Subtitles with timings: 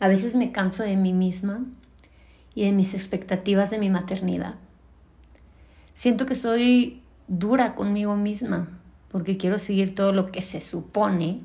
[0.00, 1.64] A veces me canso de mí misma
[2.54, 4.56] y de mis expectativas de mi maternidad.
[5.94, 8.68] Siento que soy dura conmigo misma
[9.10, 11.40] porque quiero seguir todo lo que se supone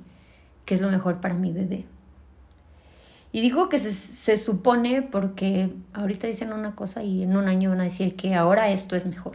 [0.65, 1.85] que es lo mejor para mi bebé.
[3.31, 7.81] Y digo que se, supone porque ahorita dicen una cosa y en un año van
[7.81, 9.33] a decir que ahora esto es mejor.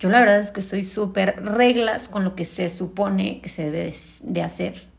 [0.00, 3.70] Yo la verdad es que soy súper reglas con lo que se supone que se
[3.70, 4.95] debe de hacer.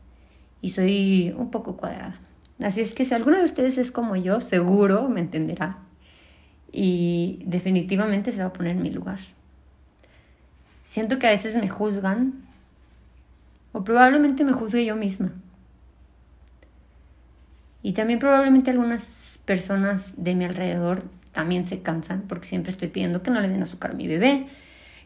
[0.60, 2.18] Y soy un poco cuadrada.
[2.60, 5.78] Así es que si alguno de ustedes es como yo, seguro me entenderá.
[6.72, 9.18] Y definitivamente se va a poner en mi lugar.
[10.84, 12.34] Siento que a veces me juzgan.
[13.72, 15.32] O probablemente me juzgue yo misma.
[17.82, 23.22] Y también probablemente algunas personas de mi alrededor también se cansan porque siempre estoy pidiendo
[23.22, 24.46] que no le den azúcar a mi bebé,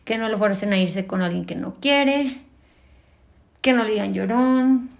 [0.05, 2.41] que no lo fuercen a irse con alguien que no quiere,
[3.61, 4.91] que no le digan llorón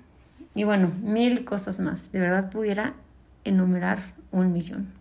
[0.55, 2.13] y bueno, mil cosas más.
[2.13, 2.95] De verdad pudiera
[3.45, 3.99] enumerar
[4.31, 4.93] un millón.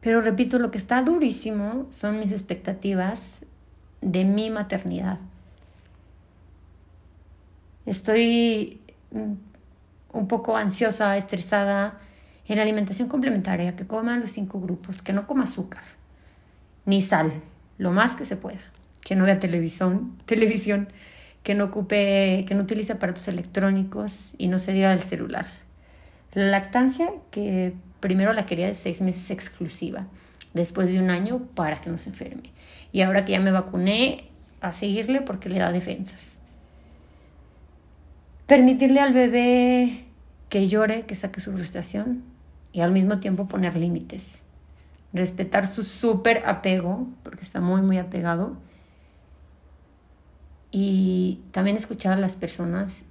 [0.00, 3.36] Pero repito, lo que está durísimo son mis expectativas
[4.00, 5.18] de mi maternidad.
[7.84, 11.98] Estoy un poco ansiosa, estresada,
[12.46, 15.84] en alimentación complementaria, que coma los cinco grupos, que no coma azúcar,
[16.84, 17.32] ni sal,
[17.78, 18.58] lo más que se pueda,
[19.02, 20.88] que no vea televisión, televisión,
[21.42, 25.46] que no ocupe, que no utilice aparatos electrónicos y no se diga el celular.
[26.32, 30.06] La lactancia, que primero la quería de seis meses exclusiva,
[30.54, 32.50] después de un año para que no se enferme.
[32.92, 34.24] Y ahora que ya me vacuné,
[34.60, 36.34] a seguirle porque le da defensas.
[38.46, 40.04] Permitirle al bebé
[40.48, 42.24] que llore, que saque su frustración
[42.72, 44.44] y al mismo tiempo poner límites.
[45.12, 48.56] Respetar su súper apego, porque está muy, muy apegado.
[50.70, 53.04] Y también escuchar a las personas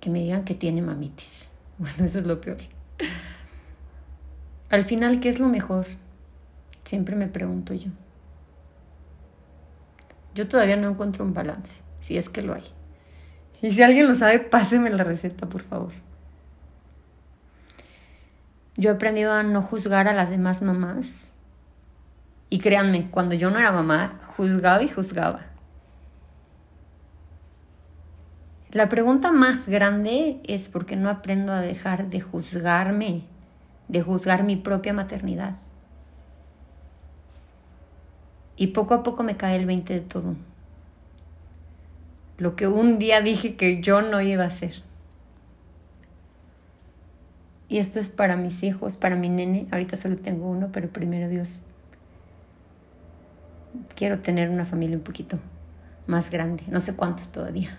[0.00, 1.48] que me digan que tiene mamitis.
[1.78, 2.58] Bueno, eso es lo peor.
[4.68, 5.86] Al final, ¿qué es lo mejor?
[6.84, 7.90] Siempre me pregunto yo.
[10.34, 12.62] Yo todavía no encuentro un balance, si es que lo hay.
[13.60, 15.92] Y si alguien lo sabe, páseme la receta, por favor.
[18.76, 21.34] Yo he aprendido a no juzgar a las demás mamás.
[22.48, 25.51] Y créanme, cuando yo no era mamá, juzgaba y juzgaba.
[28.72, 33.22] La pregunta más grande es por qué no aprendo a dejar de juzgarme,
[33.88, 35.56] de juzgar mi propia maternidad.
[38.56, 40.36] Y poco a poco me cae el 20 de todo
[42.42, 44.82] lo que un día dije que yo no iba a hacer.
[47.68, 49.68] Y esto es para mis hijos, para mi nene.
[49.70, 51.62] Ahorita solo tengo uno, pero primero Dios.
[53.94, 55.38] Quiero tener una familia un poquito
[56.08, 56.64] más grande.
[56.66, 57.70] No sé cuántos todavía.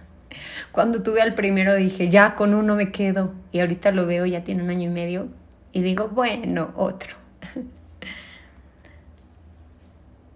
[0.71, 3.33] Cuando tuve al primero dije, ya con uno me quedo.
[3.51, 5.27] Y ahorita lo veo, ya tiene un año y medio.
[5.71, 7.15] Y digo, bueno, otro.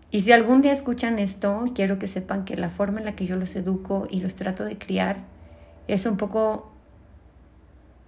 [0.09, 3.25] Y si algún día escuchan esto, quiero que sepan que la forma en la que
[3.25, 5.17] yo los educo y los trato de criar
[5.87, 6.71] es un poco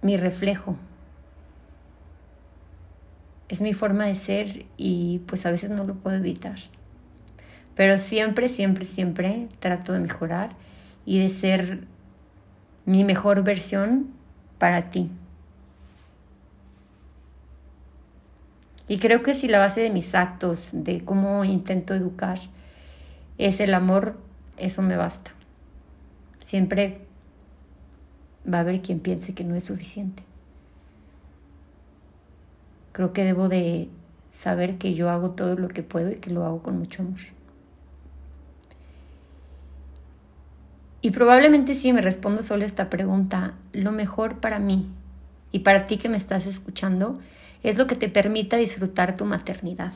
[0.02, 0.76] mi reflejo.
[3.48, 6.56] Es mi forma de ser y pues a veces no lo puedo evitar.
[7.74, 10.50] Pero siempre, siempre, siempre trato de mejorar
[11.04, 11.86] y de ser
[12.86, 14.08] mi mejor versión
[14.58, 15.10] para ti.
[18.88, 22.40] Y creo que si la base de mis actos, de cómo intento educar,
[23.38, 24.16] es el amor,
[24.56, 25.30] eso me basta.
[26.40, 27.00] Siempre
[28.52, 30.24] va a haber quien piense que no es suficiente.
[32.92, 33.88] Creo que debo de
[34.30, 37.20] saber que yo hago todo lo que puedo y que lo hago con mucho amor.
[41.02, 44.86] Y probablemente si me respondo solo esta pregunta, lo mejor para mí
[45.50, 47.18] y para ti que me estás escuchando
[47.62, 49.92] es lo que te permita disfrutar tu maternidad.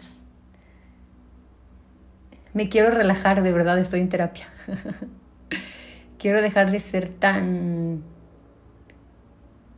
[2.54, 4.48] Me quiero relajar, de verdad estoy en terapia.
[6.18, 8.02] quiero dejar de ser tan,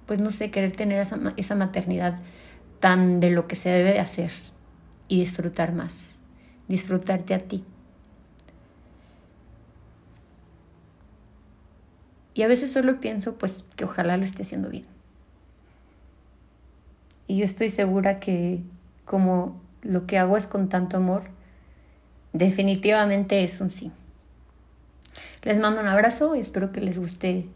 [0.06, 2.20] pues no sé, querer tener esa, esa maternidad
[2.79, 4.31] tan de lo que se debe de hacer
[5.08, 6.11] y disfrutar más,
[6.69, 7.64] disfrutarte a ti.
[12.36, 14.84] Y a veces solo pienso pues que ojalá lo esté haciendo bien.
[17.26, 18.60] Y yo estoy segura que
[19.06, 21.22] como lo que hago es con tanto amor,
[22.34, 23.90] definitivamente es un sí.
[25.44, 27.48] Les mando un abrazo espero que les guste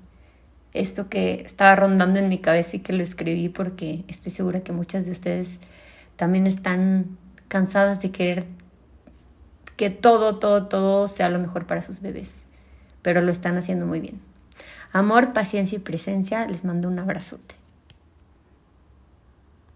[0.72, 4.72] esto que estaba rondando en mi cabeza y que lo escribí porque estoy segura que
[4.72, 5.60] muchas de ustedes
[6.16, 7.18] también están
[7.48, 8.46] cansadas de querer
[9.76, 12.46] que todo, todo, todo sea lo mejor para sus bebés,
[13.02, 14.29] pero lo están haciendo muy bien.
[14.92, 16.46] Amor, paciencia y presencia.
[16.46, 17.59] Les mando un abrazote.